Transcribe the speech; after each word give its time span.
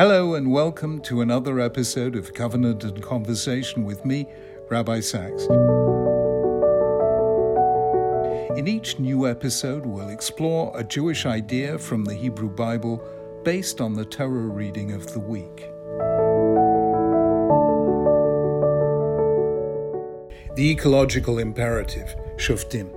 Hello, 0.00 0.34
and 0.34 0.52
welcome 0.52 1.00
to 1.00 1.22
another 1.22 1.58
episode 1.58 2.14
of 2.14 2.32
Covenant 2.32 2.84
and 2.84 3.02
Conversation 3.02 3.84
with 3.84 4.04
me, 4.04 4.28
Rabbi 4.70 5.00
Sacks. 5.00 5.42
In 8.56 8.68
each 8.68 9.00
new 9.00 9.26
episode, 9.26 9.84
we'll 9.84 10.10
explore 10.10 10.70
a 10.78 10.84
Jewish 10.84 11.26
idea 11.26 11.80
from 11.80 12.04
the 12.04 12.14
Hebrew 12.14 12.48
Bible 12.48 13.02
based 13.42 13.80
on 13.80 13.94
the 13.94 14.04
Torah 14.04 14.46
reading 14.46 14.92
of 14.92 15.12
the 15.12 15.18
week. 15.18 15.66
The 20.54 20.70
ecological 20.70 21.40
imperative, 21.40 22.14
Shoftim. 22.36 22.88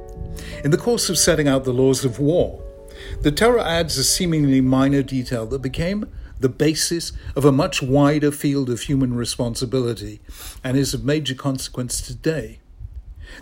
In 0.63 0.70
the 0.70 0.77
course 0.77 1.09
of 1.09 1.18
setting 1.18 1.48
out 1.48 1.63
the 1.63 1.73
laws 1.73 2.05
of 2.05 2.20
war, 2.20 2.63
the 3.22 3.31
Torah 3.31 3.68
adds 3.68 3.98
a 3.98 4.04
seemingly 4.04 4.62
minor 4.62 5.02
detail 5.02 5.48
that 5.48 5.63
became 5.63 6.08
the 6.41 6.50
basis 6.50 7.12
of 7.36 7.45
a 7.45 7.52
much 7.52 7.81
wider 7.81 8.31
field 8.31 8.70
of 8.70 8.81
human 8.81 9.13
responsibility 9.13 10.20
and 10.64 10.76
is 10.76 10.94
of 10.94 11.05
major 11.05 11.36
consequence 11.36 12.02
today. 12.02 12.59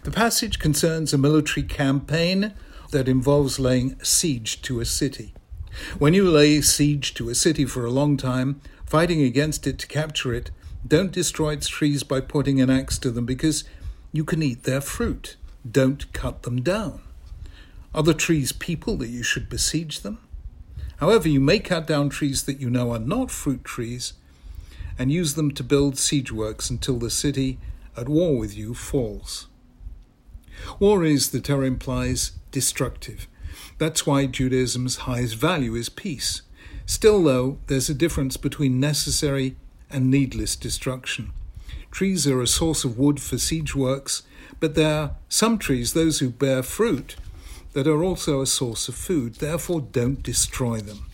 The 0.03 0.11
passage 0.11 0.59
concerns 0.59 1.13
a 1.13 1.17
military 1.17 1.65
campaign 1.65 2.53
that 2.91 3.07
involves 3.07 3.59
laying 3.59 4.01
siege 4.03 4.61
to 4.63 4.79
a 4.79 4.85
city. 4.85 5.33
When 5.97 6.13
you 6.13 6.29
lay 6.29 6.61
siege 6.61 7.13
to 7.15 7.29
a 7.29 7.35
city 7.35 7.65
for 7.65 7.85
a 7.85 7.91
long 7.91 8.17
time, 8.17 8.61
fighting 8.85 9.21
against 9.21 9.65
it 9.65 9.79
to 9.79 9.87
capture 9.87 10.33
it, 10.33 10.51
don't 10.85 11.11
destroy 11.11 11.53
its 11.53 11.67
trees 11.67 12.03
by 12.03 12.21
putting 12.21 12.59
an 12.59 12.69
axe 12.69 12.97
to 12.99 13.11
them 13.11 13.25
because 13.25 13.63
you 14.11 14.25
can 14.25 14.43
eat 14.43 14.63
their 14.63 14.81
fruit. 14.81 15.37
Don't 15.69 16.11
cut 16.13 16.43
them 16.43 16.61
down. 16.61 17.01
Are 17.93 18.03
the 18.03 18.13
trees 18.13 18.51
people 18.51 18.97
that 18.97 19.09
you 19.09 19.23
should 19.23 19.49
besiege 19.49 20.01
them? 20.01 20.19
However, 20.99 21.29
you 21.29 21.39
may 21.39 21.59
cut 21.59 21.87
down 21.87 22.09
trees 22.09 22.43
that 22.43 22.59
you 22.59 22.69
know 22.69 22.91
are 22.91 22.99
not 22.99 23.31
fruit 23.31 23.63
trees 23.63 24.13
and 24.97 25.11
use 25.11 25.35
them 25.35 25.51
to 25.51 25.63
build 25.63 25.97
siege 25.97 26.31
works 26.31 26.69
until 26.69 26.99
the 26.99 27.09
city 27.09 27.57
at 27.95 28.09
war 28.09 28.37
with 28.37 28.55
you 28.57 28.73
falls. 28.73 29.47
War 30.77 31.05
is, 31.05 31.31
the 31.31 31.39
Torah 31.39 31.67
implies, 31.67 32.33
destructive. 32.51 33.27
That's 33.77 34.05
why 34.05 34.25
Judaism's 34.25 34.97
highest 34.97 35.35
value 35.35 35.75
is 35.75 35.87
peace. 35.87 36.41
Still, 36.85 37.23
though, 37.23 37.59
there's 37.67 37.89
a 37.89 37.93
difference 37.93 38.35
between 38.35 38.79
necessary 38.79 39.55
and 39.89 40.11
needless 40.11 40.57
destruction. 40.57 41.31
Trees 41.91 42.27
are 42.27 42.41
a 42.41 42.47
source 42.47 42.83
of 42.83 42.97
wood 42.97 43.21
for 43.21 43.37
siege 43.37 43.73
works, 43.73 44.23
but 44.59 44.75
there 44.75 44.93
are 44.93 45.15
some 45.29 45.57
trees, 45.57 45.93
those 45.93 46.19
who 46.19 46.29
bear 46.29 46.61
fruit, 46.61 47.15
that 47.73 47.87
are 47.87 48.03
also 48.03 48.41
a 48.41 48.47
source 48.47 48.87
of 48.87 48.95
food. 48.95 49.35
Therefore, 49.35 49.81
don't 49.81 50.23
destroy 50.23 50.79
them. 50.79 51.05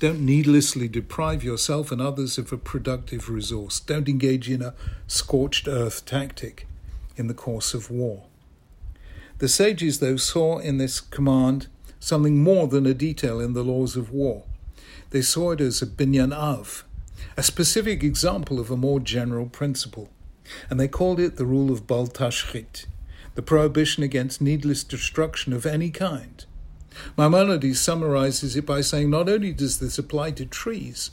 Don't 0.00 0.20
needlessly 0.20 0.88
deprive 0.88 1.42
yourself 1.42 1.90
and 1.90 2.00
others 2.00 2.36
of 2.36 2.52
a 2.52 2.58
productive 2.58 3.30
resource. 3.30 3.80
Don't 3.80 4.08
engage 4.08 4.50
in 4.50 4.60
a 4.60 4.74
scorched 5.06 5.66
earth 5.66 6.04
tactic 6.04 6.66
in 7.16 7.28
the 7.28 7.34
course 7.34 7.74
of 7.74 7.90
war. 7.90 8.24
The 9.38 9.48
sages, 9.48 10.00
though, 10.00 10.16
saw 10.16 10.58
in 10.58 10.78
this 10.78 11.00
command 11.00 11.68
something 12.00 12.42
more 12.42 12.66
than 12.66 12.86
a 12.86 12.94
detail 12.94 13.40
in 13.40 13.54
the 13.54 13.64
laws 13.64 13.96
of 13.96 14.12
war. 14.12 14.44
They 15.10 15.22
saw 15.22 15.52
it 15.52 15.60
as 15.60 15.80
a 15.80 15.86
binyan 15.86 16.34
av, 16.34 16.84
a 17.36 17.42
specific 17.42 18.02
example 18.02 18.60
of 18.60 18.70
a 18.70 18.76
more 18.76 19.00
general 19.00 19.46
principle, 19.46 20.10
and 20.68 20.78
they 20.78 20.88
called 20.88 21.18
it 21.18 21.36
the 21.36 21.46
rule 21.46 21.72
of 21.72 21.86
Bal 21.86 22.08
the 23.34 23.42
prohibition 23.42 24.02
against 24.02 24.40
needless 24.40 24.84
destruction 24.84 25.52
of 25.52 25.66
any 25.66 25.90
kind. 25.90 26.44
Maimonides 27.16 27.80
summarizes 27.80 28.56
it 28.56 28.66
by 28.66 28.80
saying 28.80 29.10
not 29.10 29.28
only 29.28 29.52
does 29.52 29.78
this 29.78 29.98
apply 29.98 30.30
to 30.32 30.46
trees, 30.46 31.10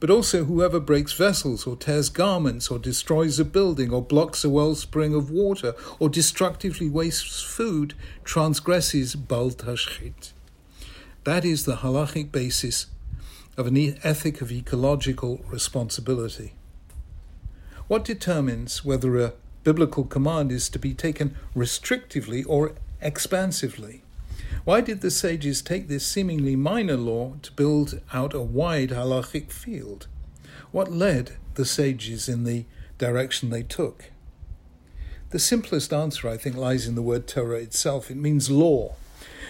but 0.00 0.10
also 0.10 0.44
whoever 0.44 0.80
breaks 0.80 1.12
vessels 1.12 1.64
or 1.64 1.76
tears 1.76 2.08
garments 2.08 2.70
or 2.70 2.78
destroys 2.78 3.38
a 3.38 3.44
building 3.44 3.92
or 3.92 4.02
blocks 4.02 4.44
a 4.44 4.50
wellspring 4.50 5.14
of 5.14 5.30
water 5.30 5.74
or 6.00 6.08
destructively 6.08 6.90
wastes 6.90 7.40
food 7.40 7.94
transgresses 8.24 9.14
Bal 9.14 9.50
Tashchit. 9.50 10.32
That 11.24 11.44
is 11.44 11.64
the 11.64 11.76
halachic 11.76 12.32
basis 12.32 12.86
of 13.56 13.68
an 13.68 13.76
ethic 14.02 14.40
of 14.40 14.50
ecological 14.50 15.40
responsibility. 15.48 16.54
What 17.86 18.04
determines 18.04 18.84
whether 18.84 19.18
a 19.18 19.34
biblical 19.64 20.04
command 20.04 20.50
is 20.50 20.68
to 20.68 20.78
be 20.78 20.94
taken 20.94 21.36
restrictively 21.54 22.44
or 22.46 22.72
expansively. 23.00 24.02
Why 24.64 24.80
did 24.80 25.00
the 25.00 25.10
sages 25.10 25.62
take 25.62 25.88
this 25.88 26.06
seemingly 26.06 26.56
minor 26.56 26.96
law 26.96 27.34
to 27.42 27.52
build 27.52 28.00
out 28.12 28.34
a 28.34 28.40
wide 28.40 28.90
halachic 28.90 29.50
field? 29.50 30.06
What 30.70 30.92
led 30.92 31.32
the 31.54 31.64
sages 31.64 32.28
in 32.28 32.44
the 32.44 32.64
direction 32.98 33.50
they 33.50 33.62
took? 33.62 34.10
The 35.30 35.38
simplest 35.38 35.92
answer, 35.92 36.28
I 36.28 36.36
think, 36.36 36.56
lies 36.56 36.86
in 36.86 36.94
the 36.94 37.02
word 37.02 37.26
Torah 37.26 37.58
itself. 37.58 38.10
It 38.10 38.16
means 38.16 38.50
law, 38.50 38.94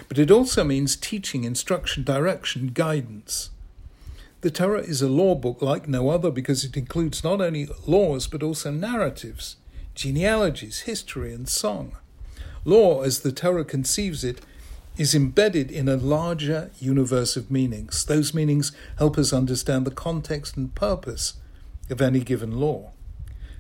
but 0.09 0.19
it 0.19 0.31
also 0.31 0.65
means 0.65 0.97
teaching, 0.97 1.45
instruction, 1.45 2.05
direction, 2.05 2.69
guidance. 2.69 3.51
The 4.41 4.51
Torah 4.51 4.83
is 4.83 5.03
a 5.03 5.09
law 5.09 5.35
book 5.35 5.61
like 5.61 5.89
no 5.89 6.09
other 6.09 6.31
because 6.31 6.65
it 6.65 6.77
includes 6.77 7.23
not 7.23 7.41
only 7.41 7.69
laws 7.87 8.27
but 8.27 8.43
also 8.43 8.71
narratives 8.71 9.57
genealogies, 9.95 10.81
history, 10.81 11.33
and 11.33 11.49
song. 11.49 11.97
Law, 12.65 13.03
as 13.03 13.21
the 13.21 13.33
Torah 13.33 13.65
conceives 13.65 14.25
it, 14.25 14.41
is 14.97 15.15
embedded 15.15 15.71
in 15.71 15.89
a 15.89 15.97
larger 15.97 16.71
universe 16.79 17.37
of 17.37 17.51
meanings. 17.51 18.05
Those 18.05 18.35
meanings 18.35 18.73
help 18.99 19.17
us 19.19 19.33
understand 19.33 19.87
the 19.87 19.91
context 19.91 20.57
and 20.57 20.75
purpose 20.75 21.35
of 21.91 22.01
any 22.01 22.21
given 22.21 22.61
law. 22.61 22.93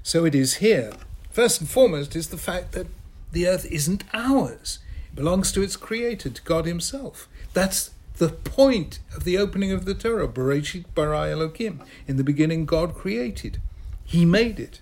So 0.03 0.25
it 0.25 0.34
is 0.34 0.54
here, 0.54 0.92
first 1.31 1.60
and 1.60 1.69
foremost, 1.69 2.15
is 2.15 2.28
the 2.28 2.37
fact 2.37 2.72
that 2.72 2.87
the 3.32 3.48
earth 3.48 3.66
isn't 3.71 4.04
ours. 4.12 4.78
It 5.12 5.16
belongs 5.16 5.53
to 5.53 5.62
its 5.62 5.76
creator, 5.76 6.28
to 6.28 6.42
God 6.42 6.66
Himself. 6.66 7.28
That's 7.54 7.91
the 8.19 8.28
point 8.28 8.98
of 9.16 9.25
the 9.25 9.38
opening 9.38 9.72
of 9.72 9.84
the 9.84 9.94
Torah, 9.94 10.28
Bereshit 10.28 10.84
bara 10.94 11.28
Elokim. 11.28 11.81
In 12.06 12.16
the 12.16 12.25
beginning, 12.25 12.66
God 12.66 12.94
created. 12.94 13.60
He 14.04 14.25
made 14.25 14.60
it. 14.60 14.81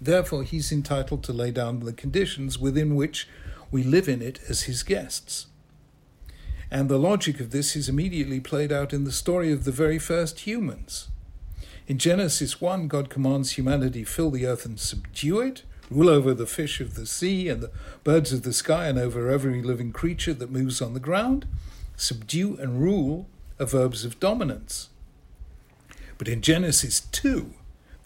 Therefore, 0.00 0.42
he's 0.44 0.72
entitled 0.72 1.22
to 1.24 1.32
lay 1.32 1.50
down 1.50 1.80
the 1.80 1.92
conditions 1.92 2.58
within 2.58 2.94
which 2.94 3.28
we 3.70 3.82
live 3.82 4.08
in 4.08 4.22
it 4.22 4.40
as 4.48 4.62
his 4.62 4.82
guests. 4.82 5.46
And 6.70 6.88
the 6.88 6.98
logic 6.98 7.40
of 7.40 7.50
this 7.50 7.74
is 7.76 7.88
immediately 7.88 8.40
played 8.40 8.72
out 8.72 8.92
in 8.92 9.04
the 9.04 9.12
story 9.12 9.52
of 9.52 9.64
the 9.64 9.72
very 9.72 9.98
first 9.98 10.40
humans. 10.40 11.08
In 11.86 11.98
Genesis 11.98 12.60
1, 12.60 12.86
God 12.86 13.10
commands 13.10 13.52
humanity 13.52 14.04
fill 14.04 14.30
the 14.30 14.46
earth 14.46 14.64
and 14.64 14.78
subdue 14.78 15.40
it, 15.40 15.64
rule 15.90 16.08
over 16.08 16.32
the 16.32 16.46
fish 16.46 16.80
of 16.80 16.94
the 16.94 17.06
sea 17.06 17.48
and 17.48 17.60
the 17.60 17.72
birds 18.04 18.32
of 18.32 18.44
the 18.44 18.52
sky, 18.52 18.86
and 18.86 18.98
over 18.98 19.28
every 19.28 19.60
living 19.60 19.92
creature 19.92 20.32
that 20.32 20.52
moves 20.52 20.80
on 20.80 20.94
the 20.94 21.00
ground. 21.00 21.46
Subdue 21.96 22.56
and 22.58 22.80
rule 22.80 23.26
are 23.58 23.66
verbs 23.66 24.04
of 24.04 24.20
dominance. 24.20 24.88
But 26.16 26.28
in 26.28 26.42
Genesis 26.42 27.00
2, 27.00 27.54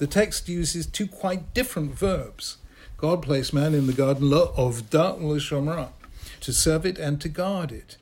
the 0.04 0.10
text 0.10 0.50
uses 0.50 0.84
two 0.84 1.06
quite 1.06 1.54
different 1.54 1.94
verbs. 1.94 2.59
God 2.98 3.22
placed 3.22 3.54
man 3.54 3.72
in 3.72 3.87
the 3.87 3.94
garden 3.94 4.31
of 4.34 4.91
Da 4.91 5.15
Shomra, 5.15 5.92
to 6.41 6.53
serve 6.53 6.84
it 6.84 6.98
and 6.98 7.19
to 7.22 7.31
guard 7.31 7.72
it. 7.72 7.97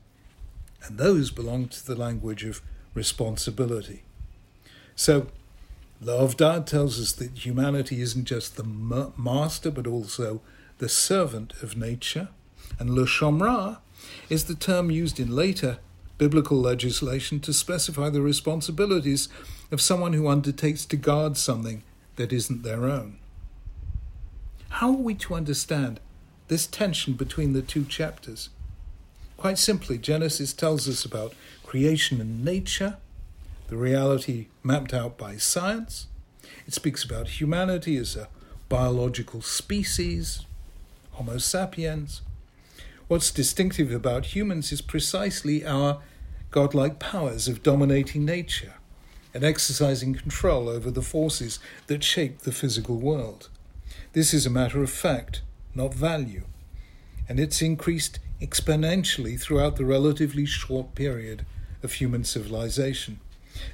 And 0.83 0.99
those 0.99 1.31
belong 1.31 1.69
to 1.69 1.87
the 1.87 1.95
language 1.95 2.43
of 2.43 2.61
responsibility. 2.93 4.03
So, 4.97 5.29
La'avda 6.03 6.67
tells 6.67 7.01
us 7.01 7.13
that 7.13 7.47
humanity 7.47 8.01
isn't 8.01 8.25
just 8.25 8.57
the 8.57 8.65
master, 8.65 9.71
but 9.71 9.87
also 9.87 10.41
the 10.79 10.89
servant 10.89 11.53
of 11.63 11.77
nature. 11.77 12.31
And 12.81 12.91
L'Shomra 12.91 13.79
is 14.29 14.47
the 14.47 14.57
term 14.57 14.91
used 14.91 15.21
in 15.21 15.37
later 15.37 15.79
biblical 16.19 16.61
legislation 16.61 17.39
to 17.39 17.53
specify 17.53 18.11
the 18.11 18.23
responsibilities 18.23 19.29
of 19.71 19.81
someone 19.81 20.15
who 20.15 20.27
undertakes 20.27 20.85
to 20.87 20.97
guard 20.97 21.37
something 21.37 21.85
that 22.17 22.33
isn't 22.33 22.63
their 22.63 22.85
own. 22.85 23.19
How 24.69 24.89
are 24.91 24.93
we 24.93 25.15
to 25.17 25.35
understand 25.35 26.01
this 26.49 26.67
tension 26.67 27.15
between 27.15 27.53
the 27.53 27.63
two 27.63 27.85
chapters? 27.85 28.51
Quite 29.37 29.59
simply, 29.59 29.99
Genesis 29.99 30.53
tells 30.53 30.89
us 30.89 31.05
about 31.05 31.35
creation 31.65 32.21
and 32.21 32.45
nature, 32.45 32.97
the 33.69 33.77
reality 33.77 34.47
mapped 34.63 34.95
out 34.95 35.17
by 35.17 35.37
science. 35.37 36.07
It 36.67 36.75
speaks 36.75 37.03
about 37.03 37.41
humanity 37.41 37.97
as 37.97 38.17
a 38.17 38.29
biological 38.69 39.43
species, 39.43 40.47
Homo 41.13 41.39
sapiens. 41.39 42.23
What's 43.09 43.31
distinctive 43.31 43.93
about 43.93 44.27
humans 44.27 44.73
is 44.73 44.81
precisely 44.81 45.67
our 45.67 46.01
godlike 46.51 46.99
powers 46.99 47.49
of 47.49 47.63
dominating 47.63 48.25
nature 48.25 48.75
and 49.35 49.45
exercising 49.45 50.15
control 50.15 50.69
over 50.69 50.91
the 50.91 51.03
forces 51.03 51.59
that 51.87 52.05
shape 52.05 52.41
the 52.41 52.53
physical 52.53 52.97
world. 52.97 53.49
This 54.13 54.35
is 54.35 54.45
a 54.45 54.51
matter 54.51 54.83
of 54.83 54.91
fact, 54.91 55.43
not 55.75 55.95
value, 55.95 56.45
and 57.29 57.41
it's 57.41 57.63
increased 57.63 58.19
exponentially 58.41 59.41
throughout 59.41 59.77
the 59.77 59.85
relatively 59.85 60.45
short 60.45 60.95
period 60.95 61.47
of 61.83 61.95
human 61.95 62.25
civilization. 62.25 63.21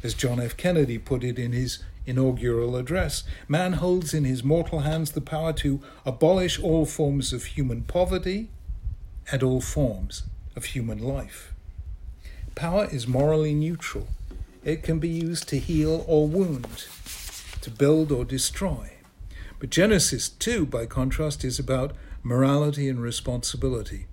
As 0.02 0.14
John 0.14 0.40
F. 0.40 0.56
Kennedy 0.56 0.98
put 0.98 1.24
it 1.24 1.38
in 1.38 1.52
his 1.52 1.82
inaugural 2.06 2.76
address, 2.76 3.24
man 3.48 3.74
holds 3.74 4.14
in 4.14 4.24
his 4.24 4.44
mortal 4.44 4.80
hands 4.80 5.12
the 5.12 5.20
power 5.20 5.52
to 5.54 5.80
abolish 6.06 6.60
all 6.60 6.86
forms 6.86 7.32
of 7.32 7.44
human 7.44 7.82
poverty 7.82 8.48
and 9.30 9.42
all 9.42 9.60
forms 9.60 10.22
of 10.56 10.66
human 10.66 10.98
life. 10.98 11.52
Power 12.54 12.88
is 12.90 13.06
morally 13.06 13.54
neutral. 13.54 14.08
It 14.68 14.82
can 14.82 14.98
be 14.98 15.08
used 15.08 15.48
to 15.48 15.58
heal 15.58 16.04
or 16.06 16.28
wound, 16.28 16.88
to 17.62 17.70
build 17.70 18.12
or 18.12 18.22
destroy. 18.22 18.98
But 19.58 19.70
Genesis 19.70 20.28
2, 20.28 20.66
by 20.66 20.84
contrast, 20.84 21.42
is 21.42 21.58
about 21.58 21.96
morality 22.22 22.86
and 22.86 23.00
responsibility. 23.00 24.08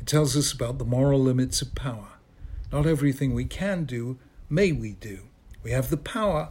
It 0.00 0.08
tells 0.08 0.36
us 0.36 0.52
about 0.52 0.78
the 0.78 0.84
moral 0.84 1.20
limits 1.20 1.62
of 1.62 1.76
power. 1.76 2.14
Not 2.72 2.84
everything 2.84 3.32
we 3.32 3.44
can 3.44 3.84
do 3.84 4.18
may 4.50 4.72
we 4.72 4.94
do. 4.94 5.20
We 5.62 5.70
have 5.70 5.88
the 5.88 5.96
power, 5.96 6.48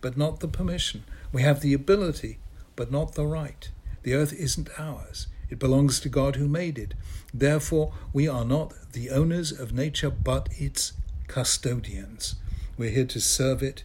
but 0.00 0.16
not 0.16 0.38
the 0.38 0.46
permission. 0.46 1.02
We 1.32 1.42
have 1.42 1.60
the 1.60 1.74
ability, 1.74 2.38
but 2.76 2.92
not 2.92 3.16
the 3.16 3.26
right. 3.26 3.68
The 4.04 4.14
earth 4.14 4.32
isn't 4.32 4.78
ours. 4.78 5.26
It 5.50 5.58
belongs 5.58 5.98
to 5.98 6.08
God 6.08 6.36
who 6.36 6.46
made 6.46 6.78
it. 6.78 6.94
Therefore, 7.34 7.94
we 8.12 8.28
are 8.28 8.44
not 8.44 8.74
the 8.92 9.10
owners 9.10 9.50
of 9.50 9.72
nature, 9.72 10.08
but 10.08 10.48
its 10.52 10.92
custodians. 11.26 12.36
We're 12.78 12.90
here 12.90 13.04
to 13.04 13.20
serve 13.20 13.62
it 13.62 13.84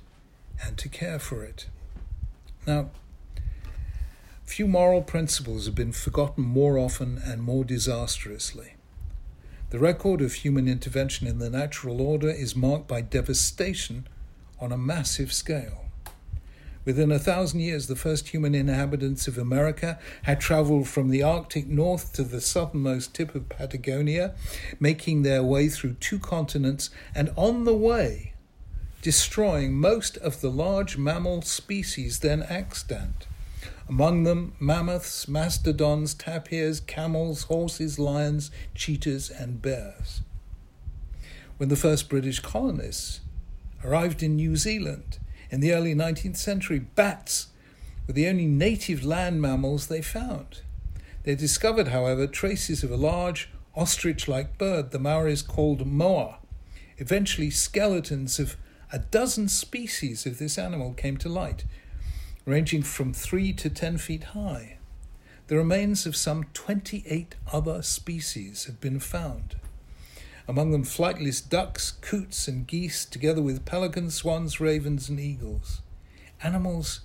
and 0.63 0.77
to 0.77 0.87
care 0.87 1.19
for 1.19 1.43
it. 1.43 1.67
Now, 2.65 2.89
few 4.45 4.67
moral 4.67 5.01
principles 5.01 5.65
have 5.65 5.75
been 5.75 5.91
forgotten 5.91 6.43
more 6.43 6.77
often 6.77 7.21
and 7.23 7.43
more 7.43 7.65
disastrously. 7.65 8.75
The 9.71 9.79
record 9.79 10.21
of 10.21 10.33
human 10.33 10.69
intervention 10.69 11.27
in 11.27 11.39
the 11.39 11.49
natural 11.49 12.01
order 12.01 12.29
is 12.29 12.55
marked 12.55 12.87
by 12.87 13.01
devastation 13.01 14.07
on 14.61 14.71
a 14.71 14.77
massive 14.77 15.33
scale. 15.33 15.85
Within 16.85 17.11
a 17.11 17.19
thousand 17.19 17.59
years, 17.59 17.87
the 17.87 17.97
first 17.97 18.29
human 18.29 18.55
inhabitants 18.55 19.27
of 19.27 19.37
America 19.37 19.99
had 20.23 20.39
traveled 20.39 20.87
from 20.87 21.09
the 21.09 21.21
Arctic 21.21 21.67
north 21.67 22.13
to 22.13 22.23
the 22.23 22.39
southernmost 22.39 23.13
tip 23.13 23.35
of 23.35 23.49
Patagonia, 23.49 24.33
making 24.79 25.23
their 25.23 25.43
way 25.43 25.67
through 25.67 25.95
two 25.95 26.17
continents, 26.17 26.89
and 27.13 27.29
on 27.35 27.65
the 27.65 27.75
way, 27.75 28.31
destroying 29.07 29.73
most 29.73 30.17
of 30.17 30.41
the 30.41 30.51
large 30.51 30.97
mammal 30.97 31.41
species 31.41 32.19
then 32.19 32.43
extant. 32.49 33.25
Among 33.87 34.23
them, 34.23 34.53
mammoths, 34.59 35.29
mastodons, 35.29 36.13
tapirs, 36.13 36.81
camels, 36.81 37.43
horses, 37.43 37.97
lions, 37.97 38.51
cheetahs, 38.75 39.29
and 39.29 39.61
bears. 39.61 40.23
When 41.55 41.69
the 41.69 41.77
first 41.77 42.09
British 42.09 42.41
colonists 42.41 43.21
arrived 43.81 44.21
in 44.21 44.35
New 44.35 44.57
Zealand, 44.57 45.19
in 45.49 45.61
the 45.61 45.71
early 45.71 45.95
19th 45.95 46.35
century, 46.35 46.79
bats 46.79 47.47
were 48.07 48.13
the 48.13 48.27
only 48.27 48.45
native 48.45 49.05
land 49.05 49.41
mammals 49.41 49.87
they 49.87 50.01
found. 50.01 50.63
They 51.23 51.35
discovered, 51.35 51.87
however, 51.87 52.27
traces 52.27 52.83
of 52.83 52.91
a 52.91 52.97
large 52.97 53.47
ostrich 53.73 54.27
like 54.27 54.57
bird 54.57 54.91
the 54.91 54.99
Maoris 54.99 55.41
called 55.41 55.87
moa. 55.87 56.39
Eventually, 56.97 57.49
skeletons 57.49 58.37
of 58.37 58.57
a 58.91 58.99
dozen 58.99 59.49
species 59.49 60.25
of 60.25 60.39
this 60.39 60.57
animal 60.57 60.93
came 60.93 61.17
to 61.17 61.29
light, 61.29 61.65
ranging 62.45 62.83
from 62.83 63.13
3 63.13 63.53
to 63.53 63.69
10 63.69 63.97
feet 63.97 64.23
high. 64.25 64.77
The 65.47 65.57
remains 65.57 66.05
of 66.05 66.15
some 66.15 66.45
28 66.53 67.35
other 67.51 67.81
species 67.81 68.65
have 68.65 68.79
been 68.79 68.99
found 68.99 69.55
among 70.47 70.71
them 70.71 70.83
flightless 70.83 71.47
ducks, 71.47 71.91
coots, 71.91 72.47
and 72.47 72.65
geese, 72.65 73.05
together 73.05 73.41
with 73.41 73.65
pelicans, 73.65 74.15
swans, 74.15 74.59
ravens, 74.59 75.09
and 75.09 75.19
eagles. 75.19 75.81
Animals 76.41 77.01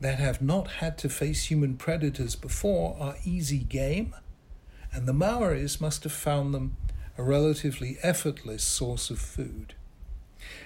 that 0.00 0.18
have 0.18 0.40
not 0.40 0.68
had 0.72 0.96
to 0.98 1.08
face 1.08 1.44
human 1.44 1.76
predators 1.76 2.34
before 2.34 2.96
are 2.98 3.16
easy 3.24 3.58
game, 3.58 4.14
and 4.92 5.06
the 5.06 5.12
Maoris 5.12 5.80
must 5.80 6.04
have 6.04 6.12
found 6.12 6.54
them 6.54 6.76
a 7.18 7.22
relatively 7.22 7.98
effortless 8.02 8.64
source 8.64 9.10
of 9.10 9.18
food. 9.18 9.74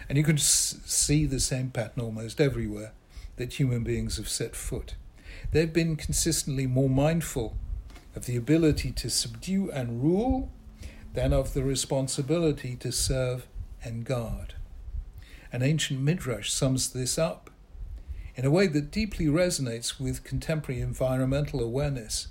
And 0.08 0.16
you 0.18 0.24
can 0.24 0.36
s- 0.36 0.76
see 0.84 1.26
the 1.26 1.40
same 1.40 1.70
pattern 1.70 2.02
almost 2.02 2.40
everywhere 2.40 2.92
that 3.36 3.54
human 3.54 3.84
beings 3.84 4.16
have 4.16 4.28
set 4.28 4.56
foot. 4.56 4.94
They've 5.52 5.72
been 5.72 5.96
consistently 5.96 6.66
more 6.66 6.90
mindful 6.90 7.56
of 8.14 8.26
the 8.26 8.36
ability 8.36 8.90
to 8.92 9.10
subdue 9.10 9.70
and 9.70 10.02
rule 10.02 10.50
than 11.14 11.32
of 11.32 11.54
the 11.54 11.62
responsibility 11.62 12.76
to 12.76 12.92
serve 12.92 13.46
and 13.82 14.04
guard. 14.04 14.54
An 15.52 15.62
ancient 15.62 16.00
midrash 16.00 16.50
sums 16.50 16.90
this 16.92 17.18
up 17.18 17.50
in 18.36 18.44
a 18.44 18.50
way 18.50 18.66
that 18.66 18.90
deeply 18.90 19.26
resonates 19.26 19.98
with 19.98 20.24
contemporary 20.24 20.80
environmental 20.80 21.60
awareness. 21.60 22.28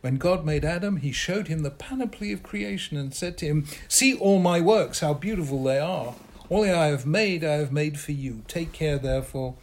When 0.00 0.16
God 0.16 0.44
made 0.44 0.64
Adam, 0.64 0.96
he 0.98 1.12
showed 1.12 1.48
him 1.48 1.60
the 1.62 1.70
panoply 1.70 2.32
of 2.32 2.42
creation 2.42 2.96
and 2.96 3.14
said 3.14 3.38
to 3.38 3.46
him, 3.46 3.66
See 3.88 4.16
all 4.16 4.40
my 4.40 4.60
works, 4.60 5.00
how 5.00 5.14
beautiful 5.14 5.62
they 5.62 5.78
are. 5.78 6.14
All 6.52 6.64
I 6.64 6.88
have 6.88 7.06
made, 7.06 7.44
I 7.44 7.54
have 7.54 7.72
made 7.72 7.98
for 7.98 8.12
you. 8.12 8.42
Take 8.46 8.72
care, 8.72 8.98
therefore, 8.98 9.54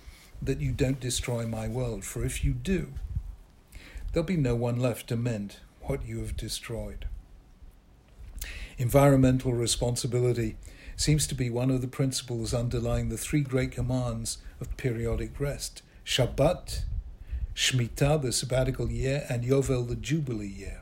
that 0.41 0.59
you 0.59 0.71
don't 0.71 0.99
destroy 0.99 1.45
my 1.45 1.67
world, 1.67 2.03
for 2.03 2.25
if 2.25 2.43
you 2.43 2.51
do, 2.51 2.93
there'll 4.11 4.25
be 4.25 4.35
no 4.35 4.55
one 4.55 4.79
left 4.79 5.05
to 5.09 5.15
mend 5.15 5.57
what 5.83 6.03
you 6.03 6.17
have 6.21 6.35
destroyed. 6.35 7.05
Environmental 8.79 9.53
responsibility 9.53 10.57
seems 10.95 11.27
to 11.27 11.35
be 11.35 11.51
one 11.51 11.69
of 11.69 11.81
the 11.81 11.87
principles 11.87 12.55
underlying 12.55 13.09
the 13.09 13.19
three 13.19 13.41
great 13.41 13.71
commands 13.71 14.39
of 14.59 14.75
periodic 14.75 15.39
rest 15.39 15.83
Shabbat, 16.03 16.85
Shemitah, 17.53 18.19
the 18.19 18.31
sabbatical 18.31 18.89
year, 18.89 19.27
and 19.29 19.43
Yovel, 19.43 19.87
the 19.87 19.95
jubilee 19.95 20.47
year. 20.47 20.81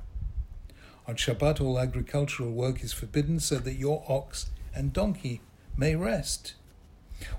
On 1.06 1.18
Shabbat, 1.18 1.59
all 1.59 1.77
agricultural 1.77 2.54
work 2.54 2.81
is 2.81 2.94
forbidden 2.94 3.42
so 3.42 3.57
that 3.57 3.74
your 3.74 4.06
ox 4.07 4.45
and 4.74 4.94
donkey 4.94 5.42
may 5.78 5.96
rest. 5.96 6.56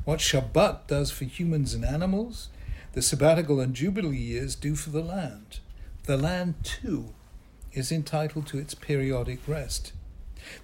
What 0.04 0.20
Shabbat 0.20 0.86
does 0.86 1.10
for 1.10 1.24
humans 1.24 1.74
and 1.74 1.84
animals, 1.84 2.48
the 2.92 3.02
sabbatical 3.02 3.60
and 3.60 3.74
jubilee 3.74 4.16
years 4.16 4.54
do 4.54 4.74
for 4.74 4.90
the 4.90 5.02
land. 5.02 5.60
The 6.04 6.16
land, 6.16 6.54
too, 6.62 7.12
is 7.72 7.92
entitled 7.92 8.46
to 8.48 8.58
its 8.58 8.74
periodic 8.74 9.40
rest. 9.46 9.92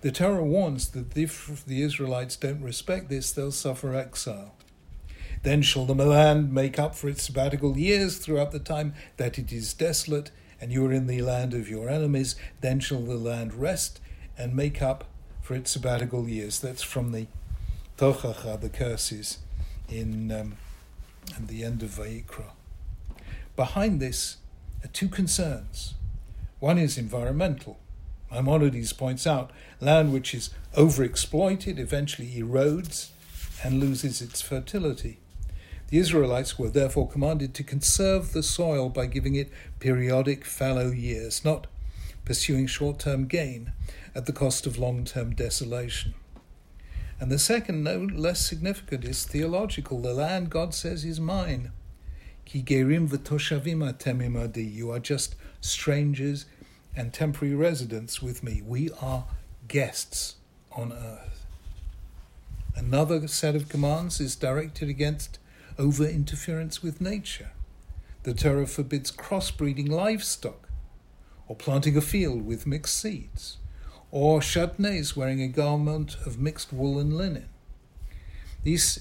The 0.01 0.13
Torah 0.13 0.45
warns 0.45 0.89
that 0.91 1.17
if 1.17 1.65
the 1.67 1.83
Israelites 1.83 2.37
don't 2.37 2.63
respect 2.63 3.09
this, 3.09 3.33
they'll 3.33 3.53
suffer 3.53 3.95
exile. 3.95 4.55
Then 5.43 5.61
shall 5.61 5.85
the 5.85 5.95
land 5.95 6.53
make 6.53 6.79
up 6.79 6.95
for 6.95 7.09
its 7.09 7.25
sabbatical 7.25 7.77
years 7.77 8.19
throughout 8.19 8.53
the 8.53 8.59
time 8.59 8.95
that 9.19 9.39
it 9.39 9.53
is 9.53 9.75
desolate, 9.75 10.31
and 10.61 10.73
you 10.73 10.87
are 10.87 10.93
in 10.93 11.07
the 11.07 11.21
land 11.21 11.53
of 11.53 11.69
your 11.69 11.91
enemies. 11.91 12.35
Then 12.63 12.81
shall 12.81 13.03
the 13.03 13.17
land 13.17 13.53
rest 13.53 14.01
and 14.39 14.55
make 14.55 14.81
up 14.81 15.05
for 15.43 15.55
its 15.55 15.71
sabbatical 15.71 16.29
years. 16.29 16.59
That's 16.61 16.83
from 16.83 17.13
the 17.13 17.27
Tochacha, 17.97 18.61
the 18.61 18.69
curses, 18.69 19.39
in 19.89 20.33
um, 20.33 20.57
at 21.37 21.47
the 21.47 21.63
end 21.65 21.83
of 21.83 21.91
Vayikra. 21.91 22.51
Behind 23.55 24.01
this 24.01 24.39
are 24.83 24.89
two 24.89 25.09
concerns. 25.09 25.95
One 26.59 26.77
is 26.79 26.99
environmental. 26.99 27.79
Maimonides 28.33 28.93
points 28.93 29.29
out 29.29 29.53
land 29.81 30.13
which 30.13 30.35
is 30.35 30.51
overexploited 30.77 31.79
eventually 31.79 32.35
erodes 32.37 33.11
and 33.63 33.79
loses 33.79 34.21
its 34.21 34.43
fertility. 34.43 35.19
The 35.89 35.99
Israelites 35.99 36.59
were 36.59 36.71
therefore 36.71 37.09
commanded 37.09 37.55
to 37.55 37.63
conserve 37.63 38.33
the 38.33 38.43
soil 38.43 38.89
by 38.89 39.07
giving 39.07 39.37
it 39.37 39.53
periodic 39.79 40.45
fallow 40.45 40.91
years, 40.91 41.45
not 41.45 41.69
pursuing 42.25 42.67
short 42.67 42.99
term 42.99 43.27
gain 43.27 43.73
at 44.17 44.27
the 44.27 44.33
cost 44.33 44.67
of 44.67 44.79
long 44.79 45.05
term 45.05 45.35
desolation. 45.35 46.15
And 47.21 47.31
the 47.31 47.39
second, 47.39 47.85
no 47.85 47.99
less 48.01 48.45
significant, 48.45 49.05
is 49.05 49.25
theological. 49.25 50.01
The 50.01 50.15
land, 50.15 50.51
God 50.51 50.75
says, 50.75 51.05
is 51.05 51.21
mine. 51.21 51.71
Ki 52.45 52.63
gerim 52.63 53.09
v'toshavim 53.09 54.75
You 54.75 54.91
are 54.91 54.99
just 54.99 55.37
strangers 55.61 56.47
and 56.97 57.13
temporary 57.13 57.55
residents 57.55 58.21
with 58.23 58.43
me. 58.43 58.63
We 58.65 58.91
are 59.01 59.25
guests 59.69 60.37
on 60.73 60.93
earth. 60.93 61.47
Another 62.77 63.29
set 63.29 63.55
of 63.55 63.69
commands 63.69 64.21
is 64.21 64.37
directed 64.37 64.89
against 64.89 65.39
over 65.79 66.05
interference 66.05 66.83
with 66.83 67.01
nature. 67.01 67.51
The 68.25 68.35
Torah 68.35 68.67
forbids 68.67 69.13
crossbreeding 69.13 69.89
livestock, 69.89 70.69
or 71.47 71.57
planting 71.57 71.97
a 71.97 72.01
field 72.01 72.47
with 72.47 72.67
mixed 72.67 72.99
seeds, 72.99 73.59
or 74.15 74.39
shatnez 74.39 75.17
wearing 75.17 75.43
a 75.43 75.49
garment 75.49 76.17
of 76.25 76.39
mixed 76.39 76.73
wool 76.73 77.01
and 77.01 77.17
linen. 77.17 77.49
These 78.63 79.01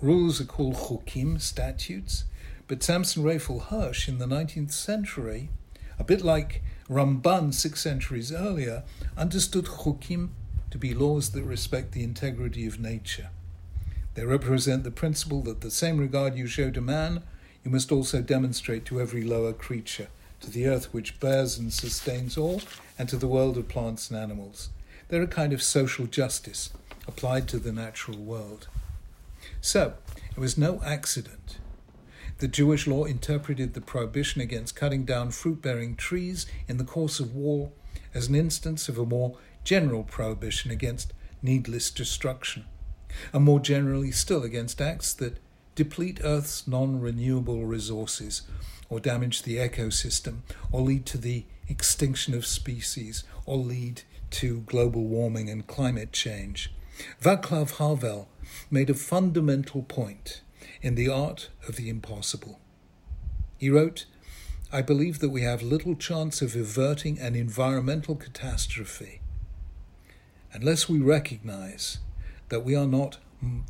rules 0.00 0.40
are 0.40 0.44
called 0.44 0.74
chukim, 0.74 1.40
statutes, 1.40 2.24
but 2.66 2.82
Samson 2.82 3.22
Raphael 3.22 3.60
Hirsch 3.60 4.08
in 4.08 4.18
the 4.18 4.26
19th 4.26 4.72
century, 4.72 5.48
a 5.96 6.02
bit 6.02 6.22
like 6.22 6.60
Ramban, 6.90 7.54
six 7.54 7.80
centuries 7.82 8.32
earlier, 8.32 8.82
understood 9.16 9.66
chukim 9.66 10.30
to 10.72 10.78
be 10.78 10.92
laws 10.92 11.30
that 11.30 11.44
respect 11.44 11.92
the 11.92 12.02
integrity 12.02 12.66
of 12.66 12.80
nature. 12.80 13.28
They 14.14 14.24
represent 14.24 14.82
the 14.82 14.90
principle 14.90 15.42
that 15.42 15.60
the 15.60 15.70
same 15.70 15.98
regard 15.98 16.34
you 16.36 16.48
show 16.48 16.72
to 16.72 16.80
man, 16.80 17.22
you 17.64 17.70
must 17.70 17.92
also 17.92 18.20
demonstrate 18.20 18.86
to 18.86 19.00
every 19.00 19.22
lower 19.22 19.52
creature, 19.52 20.08
to 20.40 20.50
the 20.50 20.66
earth 20.66 20.92
which 20.92 21.20
bears 21.20 21.58
and 21.58 21.72
sustains 21.72 22.36
all, 22.36 22.60
and 23.02 23.08
to 23.08 23.16
the 23.16 23.26
world 23.26 23.58
of 23.58 23.66
plants 23.66 24.10
and 24.10 24.16
animals. 24.20 24.68
They're 25.08 25.24
a 25.24 25.26
kind 25.26 25.52
of 25.52 25.60
social 25.60 26.06
justice 26.06 26.70
applied 27.08 27.48
to 27.48 27.58
the 27.58 27.72
natural 27.72 28.16
world. 28.16 28.68
So, 29.60 29.94
it 30.30 30.38
was 30.38 30.56
no 30.56 30.80
accident. 30.84 31.58
The 32.38 32.46
Jewish 32.46 32.86
law 32.86 33.02
interpreted 33.02 33.74
the 33.74 33.80
prohibition 33.80 34.40
against 34.40 34.76
cutting 34.76 35.04
down 35.04 35.32
fruit 35.32 35.60
bearing 35.60 35.96
trees 35.96 36.46
in 36.68 36.76
the 36.76 36.84
course 36.84 37.18
of 37.18 37.34
war 37.34 37.72
as 38.14 38.28
an 38.28 38.36
instance 38.36 38.88
of 38.88 38.98
a 38.98 39.04
more 39.04 39.36
general 39.64 40.04
prohibition 40.04 40.70
against 40.70 41.12
needless 41.42 41.90
destruction, 41.90 42.66
and 43.32 43.42
more 43.42 43.58
generally 43.58 44.12
still 44.12 44.44
against 44.44 44.80
acts 44.80 45.12
that 45.14 45.40
deplete 45.74 46.20
Earth's 46.22 46.68
non 46.68 47.00
renewable 47.00 47.66
resources, 47.66 48.42
or 48.88 49.00
damage 49.00 49.42
the 49.42 49.56
ecosystem, 49.56 50.42
or 50.70 50.82
lead 50.82 51.04
to 51.06 51.18
the 51.18 51.46
extinction 51.72 52.34
of 52.34 52.46
species, 52.46 53.24
or 53.44 53.56
lead 53.56 54.02
to 54.30 54.60
global 54.60 55.04
warming 55.04 55.50
and 55.50 55.66
climate 55.66 56.12
change. 56.12 56.72
Václav 57.20 57.78
Havel 57.78 58.28
made 58.70 58.90
a 58.90 58.94
fundamental 58.94 59.82
point 59.82 60.42
in 60.80 60.94
The 60.94 61.08
Art 61.08 61.48
of 61.66 61.76
the 61.76 61.88
Impossible. 61.88 62.60
He 63.58 63.70
wrote, 63.70 64.06
I 64.72 64.82
believe 64.82 65.18
that 65.18 65.30
we 65.30 65.42
have 65.42 65.62
little 65.62 65.94
chance 65.94 66.40
of 66.40 66.54
averting 66.54 67.18
an 67.18 67.34
environmental 67.34 68.16
catastrophe 68.16 69.20
unless 70.52 70.88
we 70.88 70.98
recognize 70.98 71.98
that 72.48 72.64
we 72.64 72.74
are 72.74 72.86
not 72.86 73.18